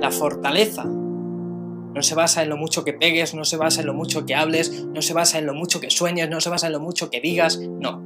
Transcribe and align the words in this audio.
La 0.00 0.10
fortaleza 0.10 0.84
no 0.84 2.02
se 2.02 2.14
basa 2.14 2.42
en 2.42 2.48
lo 2.48 2.56
mucho 2.56 2.84
que 2.84 2.92
pegues, 2.92 3.34
no 3.34 3.44
se 3.44 3.56
basa 3.56 3.80
en 3.80 3.86
lo 3.86 3.94
mucho 3.94 4.24
que 4.24 4.34
hables, 4.34 4.84
no 4.86 5.02
se 5.02 5.14
basa 5.14 5.38
en 5.38 5.46
lo 5.46 5.54
mucho 5.54 5.80
que 5.80 5.90
sueñes, 5.90 6.28
no 6.30 6.40
se 6.40 6.50
basa 6.50 6.66
en 6.66 6.74
lo 6.74 6.80
mucho 6.80 7.10
que 7.10 7.20
digas, 7.20 7.58
no. 7.58 8.02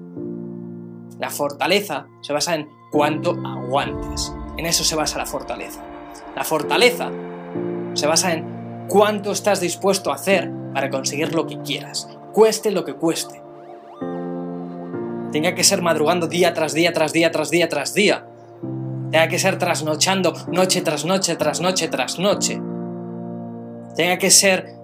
La 1.19 1.31
fortaleza 1.31 2.07
se 2.23 2.33
basa 2.33 2.55
en 2.55 2.69
cuánto 2.91 3.37
aguantes. 3.45 4.33
En 4.57 4.67
eso 4.67 4.85
se 4.85 4.97
basa 4.97 5.19
la 5.19 5.27
fortaleza. 5.27 5.85
La 6.35 6.45
fortaleza 6.45 7.11
se 7.95 8.07
basa 8.07 8.33
en 8.33 8.87
cuánto 8.89 9.33
estás 9.33 9.61
dispuesto 9.61 10.11
a 10.11 10.15
hacer 10.15 10.51
para 10.73 10.89
conseguir 10.89 11.35
lo 11.35 11.47
que 11.47 11.61
quieras, 11.61 12.09
cueste 12.33 12.71
lo 12.71 12.85
que 12.85 12.95
cueste. 12.95 13.43
Tenga 15.31 15.55
que 15.55 15.65
ser 15.65 15.83
madrugando 15.83 16.27
día 16.27 16.55
tras 16.55 16.73
día, 16.73 16.93
tras 16.93 17.13
día, 17.13 17.31
tras 17.31 17.51
día, 17.51 17.69
tras 17.69 17.95
día. 17.95 18.27
Tenga 19.13 19.29
que 19.29 19.39
ser 19.39 19.59
trasnochando 19.59 20.33
noche 20.51 20.81
tras 20.81 21.05
noche, 21.05 21.37
tras 21.37 21.61
noche, 21.61 21.87
tras 21.87 22.19
noche 22.19 22.61
tenga 23.95 24.19
que 24.19 24.31
ser 24.31 24.75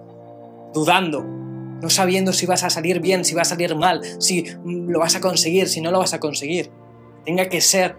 dudando, 0.73 1.23
no 1.23 1.89
sabiendo 1.89 2.33
si 2.33 2.45
vas 2.45 2.63
a 2.63 2.69
salir 2.69 2.99
bien, 2.99 3.25
si 3.25 3.33
va 3.33 3.41
a 3.41 3.45
salir 3.45 3.75
mal, 3.75 4.01
si 4.19 4.45
lo 4.63 4.99
vas 4.99 5.15
a 5.15 5.21
conseguir, 5.21 5.67
si 5.67 5.81
no 5.81 5.91
lo 5.91 5.99
vas 5.99 6.13
a 6.13 6.19
conseguir. 6.19 6.69
Tenga 7.25 7.49
que 7.49 7.61
ser 7.61 7.95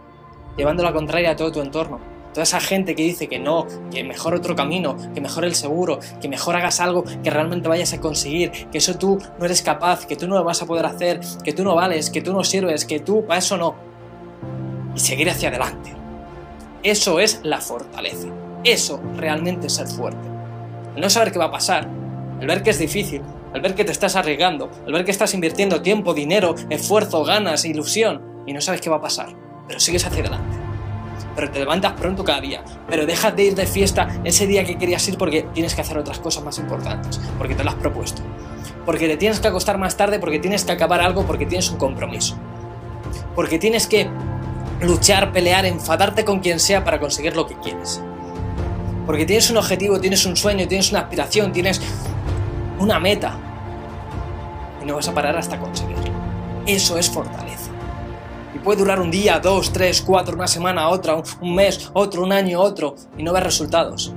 llevando 0.56 0.82
la 0.82 0.92
contraria 0.92 1.30
a 1.30 1.36
todo 1.36 1.52
tu 1.52 1.60
entorno. 1.60 1.98
Toda 2.32 2.44
esa 2.44 2.60
gente 2.60 2.94
que 2.94 3.02
dice 3.02 3.26
que 3.26 3.40
no, 3.40 3.66
que 3.90 4.04
mejor 4.04 4.36
otro 4.36 4.54
camino, 4.54 4.96
que 5.14 5.20
mejor 5.20 5.44
el 5.44 5.56
seguro, 5.56 5.98
que 6.20 6.28
mejor 6.28 6.54
hagas 6.54 6.78
algo 6.78 7.02
que 7.02 7.30
realmente 7.30 7.68
vayas 7.68 7.92
a 7.92 8.00
conseguir, 8.00 8.52
que 8.70 8.78
eso 8.78 8.96
tú 8.96 9.18
no 9.38 9.44
eres 9.44 9.62
capaz, 9.62 10.06
que 10.06 10.14
tú 10.14 10.28
no 10.28 10.36
lo 10.36 10.44
vas 10.44 10.62
a 10.62 10.66
poder 10.66 10.86
hacer, 10.86 11.18
que 11.42 11.52
tú 11.52 11.64
no 11.64 11.74
vales, 11.74 12.08
que 12.08 12.22
tú 12.22 12.32
no 12.32 12.44
sirves, 12.44 12.84
que 12.84 13.00
tú 13.00 13.26
para 13.26 13.40
eso 13.40 13.56
no. 13.56 13.74
Y 14.94 15.00
seguir 15.00 15.28
hacia 15.28 15.48
adelante. 15.48 15.99
Eso 16.82 17.20
es 17.20 17.40
la 17.42 17.60
fortaleza. 17.60 18.28
Eso 18.64 19.00
realmente 19.16 19.68
es 19.68 19.74
ser 19.74 19.86
fuerte 19.86 20.30
el 20.94 21.00
no 21.00 21.10
saber 21.10 21.32
qué 21.32 21.38
va 21.38 21.46
a 21.46 21.50
pasar, 21.50 21.88
el 22.40 22.46
ver 22.46 22.62
que 22.62 22.70
es 22.70 22.78
difícil, 22.78 23.22
el 23.54 23.60
ver 23.60 23.74
que 23.74 23.84
te 23.84 23.92
estás 23.92 24.16
arriesgando, 24.16 24.70
el 24.86 24.92
ver 24.92 25.04
que 25.04 25.10
estás 25.10 25.34
invirtiendo 25.34 25.82
tiempo, 25.82 26.14
dinero, 26.14 26.54
esfuerzo, 26.68 27.24
ganas, 27.24 27.64
ilusión 27.64 28.22
y 28.46 28.52
no 28.52 28.60
sabes 28.60 28.80
qué 28.80 28.90
va 28.90 28.96
a 28.96 29.00
pasar, 29.00 29.34
pero 29.66 29.80
sigues 29.80 30.04
hacia 30.04 30.20
adelante. 30.20 30.58
Pero 31.36 31.50
te 31.50 31.60
levantas 31.60 31.92
pronto 31.92 32.24
cada 32.24 32.40
día, 32.40 32.64
pero 32.88 33.06
dejas 33.06 33.36
de 33.36 33.44
ir 33.44 33.54
de 33.54 33.66
fiesta 33.66 34.20
ese 34.24 34.46
día 34.46 34.64
que 34.64 34.76
querías 34.76 35.06
ir 35.08 35.16
porque 35.16 35.42
tienes 35.54 35.74
que 35.74 35.80
hacer 35.80 35.96
otras 35.96 36.18
cosas 36.18 36.42
más 36.42 36.58
importantes, 36.58 37.20
porque 37.38 37.54
te 37.54 37.62
lo 37.62 37.70
has 37.70 37.76
propuesto. 37.76 38.22
Porque 38.84 39.06
te 39.06 39.16
tienes 39.16 39.38
que 39.38 39.48
acostar 39.48 39.78
más 39.78 39.96
tarde, 39.96 40.18
porque 40.18 40.38
tienes 40.38 40.64
que 40.64 40.72
acabar 40.72 41.00
algo, 41.00 41.24
porque 41.24 41.46
tienes 41.46 41.70
un 41.70 41.76
compromiso. 41.76 42.36
Porque 43.36 43.58
tienes 43.58 43.86
que 43.86 44.10
luchar, 44.80 45.32
pelear, 45.32 45.66
enfadarte 45.66 46.24
con 46.24 46.40
quien 46.40 46.60
sea 46.60 46.84
para 46.84 47.00
conseguir 47.00 47.36
lo 47.36 47.46
que 47.46 47.56
quieres. 47.56 48.02
Porque 49.06 49.26
tienes 49.26 49.50
un 49.50 49.56
objetivo, 49.56 50.00
tienes 50.00 50.24
un 50.26 50.36
sueño, 50.36 50.68
tienes 50.68 50.90
una 50.90 51.00
aspiración, 51.00 51.52
tienes 51.52 51.80
una 52.78 52.98
meta. 52.98 53.38
Y 54.82 54.86
no 54.86 54.94
vas 54.94 55.08
a 55.08 55.14
parar 55.14 55.36
hasta 55.36 55.58
conseguirlo. 55.58 56.10
Eso 56.66 56.96
es 56.96 57.10
fortaleza. 57.10 57.70
Y 58.54 58.58
puede 58.58 58.78
durar 58.78 59.00
un 59.00 59.10
día, 59.10 59.38
dos, 59.40 59.72
tres, 59.72 60.02
cuatro, 60.02 60.34
una 60.34 60.46
semana, 60.46 60.88
otra, 60.88 61.22
un 61.40 61.54
mes, 61.54 61.90
otro, 61.92 62.22
un 62.22 62.32
año, 62.32 62.60
otro, 62.60 62.94
y 63.16 63.22
no 63.22 63.32
ver 63.32 63.44
resultados 63.44 64.14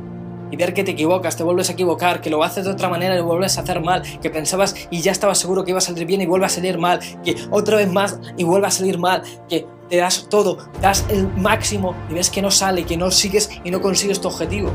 y 0.53 0.55
ver 0.55 0.75
que 0.75 0.83
te 0.83 0.91
equivocas, 0.91 1.35
te 1.35 1.41
vuelves 1.41 1.71
a 1.71 1.73
equivocar, 1.73 2.21
que 2.21 2.29
lo 2.29 2.43
haces 2.43 2.65
de 2.65 2.69
otra 2.69 2.87
manera 2.87 3.15
y 3.15 3.17
lo 3.17 3.25
vuelves 3.25 3.57
a 3.57 3.61
hacer 3.61 3.81
mal, 3.81 4.03
que 4.21 4.29
pensabas 4.29 4.75
y 4.91 5.01
ya 5.01 5.11
estabas 5.11 5.39
seguro 5.39 5.63
que 5.63 5.71
iba 5.71 5.79
a 5.79 5.81
salir 5.81 6.05
bien 6.05 6.21
y 6.21 6.27
vuelve 6.27 6.45
a 6.45 6.49
salir 6.49 6.77
mal, 6.77 6.99
que 7.23 7.35
otra 7.49 7.77
vez 7.77 7.91
más 7.91 8.19
y 8.37 8.43
vuelve 8.43 8.67
a 8.67 8.69
salir 8.69 8.99
mal, 8.99 9.23
que 9.49 9.65
te 9.89 9.97
das 9.97 10.27
todo, 10.29 10.57
das 10.81 11.05
el 11.09 11.27
máximo 11.27 11.95
y 12.09 12.13
ves 12.13 12.29
que 12.29 12.41
no 12.41 12.51
sale, 12.51 12.85
que 12.85 12.97
no 12.97 13.11
sigues 13.11 13.49
y 13.63 13.71
no 13.71 13.81
consigues 13.81 14.21
tu 14.21 14.27
objetivo 14.27 14.71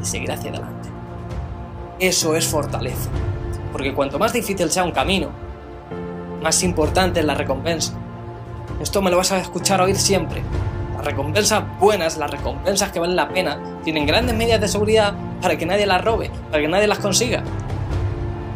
y 0.00 0.04
seguir 0.04 0.30
hacia 0.32 0.50
adelante. 0.50 0.88
Eso 1.98 2.34
es 2.34 2.46
fortaleza, 2.46 3.10
porque 3.72 3.94
cuanto 3.94 4.18
más 4.18 4.32
difícil 4.32 4.70
sea 4.70 4.84
un 4.84 4.92
camino, 4.92 5.28
más 6.42 6.62
importante 6.62 7.20
es 7.20 7.26
la 7.26 7.34
recompensa. 7.34 7.94
Esto 8.80 9.02
me 9.02 9.10
lo 9.10 9.16
vas 9.16 9.32
a 9.32 9.38
escuchar 9.38 9.80
oír 9.80 9.96
siempre, 9.96 10.42
recompensas 11.02 11.64
buenas, 11.78 12.16
las 12.16 12.30
recompensas 12.30 12.90
que 12.92 13.00
valen 13.00 13.16
la 13.16 13.28
pena, 13.28 13.58
tienen 13.84 14.06
grandes 14.06 14.34
medidas 14.36 14.60
de 14.60 14.68
seguridad 14.68 15.14
para 15.40 15.56
que 15.56 15.66
nadie 15.66 15.86
las 15.86 16.02
robe, 16.02 16.30
para 16.50 16.62
que 16.62 16.68
nadie 16.68 16.86
las 16.86 16.98
consiga. 16.98 17.42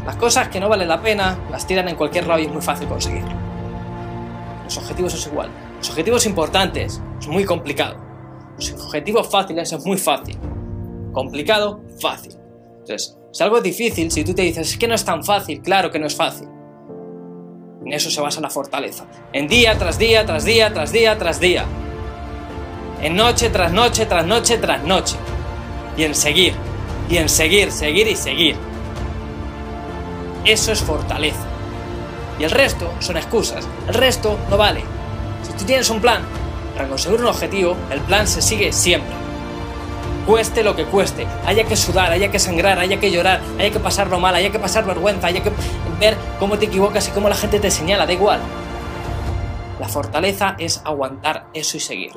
Las 0.04 0.16
cosas 0.16 0.48
que 0.48 0.60
no 0.60 0.68
valen 0.68 0.88
la 0.88 1.02
pena 1.02 1.36
las 1.50 1.66
tiran 1.66 1.88
en 1.88 1.96
cualquier 1.96 2.26
lado 2.26 2.40
y 2.40 2.44
es 2.44 2.52
muy 2.52 2.62
fácil 2.62 2.86
conseguir. 2.86 3.24
Los 4.64 4.78
objetivos 4.78 5.14
es 5.14 5.26
igual. 5.26 5.48
Los 5.78 5.90
objetivos 5.90 6.26
importantes 6.26 7.00
es 7.20 7.28
muy 7.28 7.44
complicado. 7.44 7.96
Los 8.56 8.72
objetivos 8.72 9.28
fáciles 9.28 9.72
es 9.72 9.84
muy 9.84 9.98
fácil. 9.98 10.38
Complicado, 11.12 11.80
fácil. 12.00 12.34
Entonces, 12.78 13.16
si 13.32 13.42
algo 13.42 13.58
es 13.58 13.62
difícil, 13.62 14.10
si 14.10 14.24
tú 14.24 14.34
te 14.34 14.42
dices, 14.42 14.70
es 14.70 14.78
que 14.78 14.88
no 14.88 14.94
es 14.94 15.04
tan 15.04 15.24
fácil, 15.24 15.60
claro 15.60 15.90
que 15.90 15.98
no 15.98 16.06
es 16.06 16.14
fácil. 16.14 16.48
En 17.84 17.92
eso 17.92 18.10
se 18.10 18.20
basa 18.20 18.40
la 18.40 18.50
fortaleza. 18.50 19.06
En 19.32 19.46
día 19.46 19.78
tras 19.78 19.98
día, 19.98 20.24
tras 20.26 20.44
día, 20.44 20.72
tras 20.72 20.92
día, 20.92 21.18
tras 21.18 21.40
día 21.40 21.66
en 23.02 23.14
noche 23.14 23.50
tras 23.50 23.72
noche, 23.72 24.06
tras 24.06 24.26
noche, 24.26 24.58
tras 24.58 24.82
noche. 24.82 25.16
Y 25.96 26.04
en 26.04 26.14
seguir, 26.14 26.54
y 27.10 27.18
en 27.18 27.28
seguir, 27.28 27.70
seguir 27.70 28.08
y 28.08 28.16
seguir. 28.16 28.56
Eso 30.44 30.72
es 30.72 30.80
fortaleza. 30.80 31.44
Y 32.38 32.44
el 32.44 32.50
resto 32.50 32.90
son 33.00 33.16
excusas. 33.16 33.68
El 33.88 33.94
resto 33.94 34.38
no 34.50 34.56
vale. 34.56 34.82
Si 35.46 35.52
tú 35.52 35.64
tienes 35.64 35.88
un 35.90 36.00
plan 36.00 36.22
para 36.74 36.88
conseguir 36.88 37.20
un 37.20 37.26
objetivo, 37.26 37.76
el 37.90 38.00
plan 38.00 38.26
se 38.26 38.42
sigue 38.42 38.72
siempre. 38.72 39.14
Cueste 40.26 40.64
lo 40.64 40.74
que 40.74 40.84
cueste, 40.84 41.24
haya 41.46 41.62
que 41.64 41.76
sudar, 41.76 42.10
haya 42.10 42.32
que 42.32 42.40
sangrar, 42.40 42.80
haya 42.80 42.98
que 42.98 43.12
llorar, 43.12 43.40
haya 43.60 43.70
que 43.70 43.78
pasarlo 43.78 44.18
mal, 44.18 44.34
haya 44.34 44.50
que 44.50 44.58
pasar 44.58 44.84
vergüenza, 44.84 45.28
haya 45.28 45.40
que 45.40 45.52
ver 46.00 46.16
cómo 46.40 46.58
te 46.58 46.66
equivocas 46.66 47.06
y 47.06 47.12
cómo 47.12 47.28
la 47.28 47.36
gente 47.36 47.60
te 47.60 47.70
señala, 47.70 48.06
da 48.06 48.12
igual. 48.12 48.40
La 49.78 49.88
fortaleza 49.88 50.56
es 50.58 50.82
aguantar 50.84 51.46
eso 51.54 51.76
y 51.76 51.80
seguir. 51.80 52.10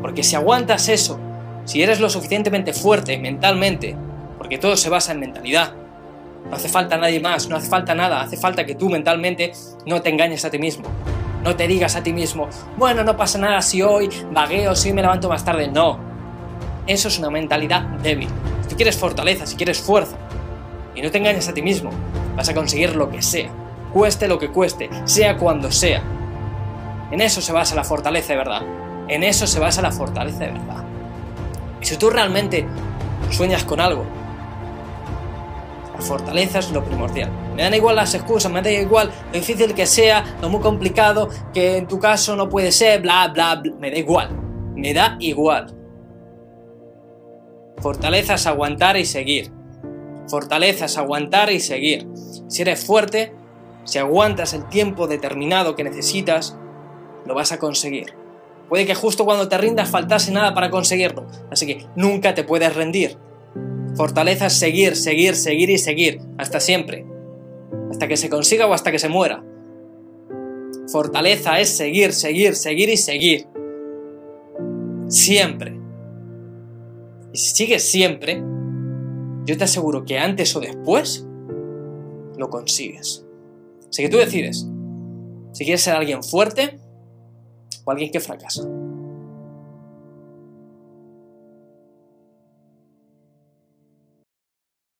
Porque 0.00 0.22
si 0.22 0.36
aguantas 0.36 0.88
eso, 0.88 1.18
si 1.64 1.82
eres 1.82 1.98
lo 1.98 2.08
suficientemente 2.08 2.72
fuerte 2.72 3.18
mentalmente, 3.18 3.96
porque 4.38 4.58
todo 4.58 4.76
se 4.76 4.90
basa 4.90 5.10
en 5.10 5.18
mentalidad, 5.18 5.74
no 6.48 6.54
hace 6.54 6.68
falta 6.68 6.96
nadie 6.96 7.18
más, 7.18 7.48
no 7.48 7.56
hace 7.56 7.68
falta 7.68 7.96
nada, 7.96 8.20
hace 8.20 8.36
falta 8.36 8.64
que 8.64 8.76
tú 8.76 8.88
mentalmente 8.88 9.50
no 9.86 10.00
te 10.00 10.10
engañes 10.10 10.44
a 10.44 10.50
ti 10.50 10.58
mismo. 10.60 10.84
No 11.42 11.56
te 11.56 11.66
digas 11.66 11.96
a 11.96 12.02
ti 12.02 12.12
mismo, 12.12 12.48
bueno, 12.76 13.02
no 13.02 13.16
pasa 13.16 13.38
nada 13.38 13.62
si 13.62 13.80
hoy 13.80 14.10
vagueo, 14.30 14.76
si 14.76 14.92
me 14.92 15.00
levanto 15.00 15.28
más 15.28 15.44
tarde. 15.44 15.68
No. 15.68 15.98
Eso 16.86 17.08
es 17.08 17.18
una 17.18 17.30
mentalidad 17.30 17.82
débil. 18.02 18.28
Si 18.62 18.68
tú 18.68 18.76
quieres 18.76 18.98
fortaleza, 18.98 19.46
si 19.46 19.56
quieres 19.56 19.80
fuerza, 19.80 20.16
y 20.94 21.02
no 21.02 21.10
te 21.10 21.18
engañes 21.18 21.48
a 21.48 21.54
ti 21.54 21.62
mismo, 21.62 21.90
vas 22.36 22.48
a 22.48 22.54
conseguir 22.54 22.94
lo 22.94 23.10
que 23.10 23.22
sea. 23.22 23.50
Cueste 23.92 24.28
lo 24.28 24.38
que 24.38 24.50
cueste, 24.50 24.90
sea 25.04 25.36
cuando 25.36 25.72
sea. 25.72 26.02
En 27.10 27.20
eso 27.20 27.40
se 27.40 27.52
basa 27.52 27.74
la 27.74 27.84
fortaleza 27.84 28.32
de 28.32 28.38
verdad. 28.38 28.62
En 29.08 29.22
eso 29.22 29.46
se 29.46 29.58
basa 29.58 29.82
la 29.82 29.92
fortaleza 29.92 30.40
de 30.40 30.52
verdad. 30.52 30.84
Y 31.80 31.86
si 31.86 31.96
tú 31.96 32.10
realmente 32.10 32.66
sueñas 33.30 33.64
con 33.64 33.80
algo, 33.80 34.04
fortaleza 36.00 36.58
es 36.58 36.70
lo 36.72 36.84
primordial. 36.84 37.30
Me 37.54 37.62
dan 37.62 37.74
igual 37.74 37.96
las 37.96 38.14
excusas, 38.14 38.50
me 38.50 38.62
da 38.62 38.70
igual 38.70 39.10
lo 39.26 39.32
difícil 39.32 39.74
que 39.74 39.86
sea, 39.86 40.38
lo 40.40 40.48
muy 40.48 40.60
complicado, 40.60 41.28
que 41.52 41.76
en 41.76 41.86
tu 41.86 41.98
caso 41.98 42.36
no 42.36 42.48
puede 42.48 42.72
ser, 42.72 43.02
bla, 43.02 43.28
bla, 43.28 43.56
bla. 43.56 43.72
Me 43.78 43.90
da 43.90 43.98
igual. 43.98 44.30
Me 44.74 44.94
da 44.94 45.16
igual. 45.20 45.74
Fortaleza 47.78 48.34
es 48.34 48.46
aguantar 48.46 48.96
y 48.96 49.04
seguir. 49.04 49.50
Fortaleza 50.28 50.84
es 50.84 50.96
aguantar 50.98 51.50
y 51.50 51.60
seguir. 51.60 52.06
Si 52.48 52.62
eres 52.62 52.84
fuerte, 52.84 53.34
si 53.84 53.98
aguantas 53.98 54.54
el 54.54 54.68
tiempo 54.68 55.06
determinado 55.06 55.74
que 55.74 55.84
necesitas, 55.84 56.56
lo 57.26 57.34
vas 57.34 57.52
a 57.52 57.58
conseguir. 57.58 58.14
Puede 58.68 58.86
que 58.86 58.94
justo 58.94 59.24
cuando 59.24 59.48
te 59.48 59.58
rindas 59.58 59.90
faltase 59.90 60.30
nada 60.30 60.54
para 60.54 60.70
conseguirlo, 60.70 61.26
así 61.50 61.66
que 61.66 61.86
nunca 61.96 62.34
te 62.34 62.44
puedes 62.44 62.74
rendir. 62.74 63.18
Fortaleza 63.94 64.46
es 64.46 64.54
seguir, 64.54 64.96
seguir, 64.96 65.34
seguir 65.34 65.70
y 65.70 65.78
seguir, 65.78 66.20
hasta 66.38 66.60
siempre. 66.60 67.06
Hasta 67.90 68.08
que 68.08 68.16
se 68.16 68.30
consiga 68.30 68.66
o 68.66 68.72
hasta 68.72 68.92
que 68.92 68.98
se 68.98 69.08
muera. 69.08 69.44
Fortaleza 70.88 71.60
es 71.60 71.68
seguir, 71.68 72.12
seguir, 72.12 72.54
seguir 72.54 72.88
y 72.88 72.96
seguir. 72.96 73.46
Siempre. 75.08 75.78
Y 77.32 77.38
si 77.38 77.54
sigues 77.54 77.82
siempre, 77.82 78.42
yo 79.44 79.56
te 79.56 79.64
aseguro 79.64 80.04
que 80.04 80.18
antes 80.18 80.54
o 80.56 80.60
después 80.60 81.26
lo 82.36 82.48
consigues. 82.48 83.24
Así 83.88 84.02
que 84.02 84.08
tú 84.08 84.18
decides 84.18 84.66
si 85.52 85.64
quieres 85.64 85.82
ser 85.82 85.94
alguien 85.94 86.22
fuerte 86.22 86.78
o 87.84 87.90
alguien 87.90 88.10
que 88.10 88.20
fracasa. 88.20 88.68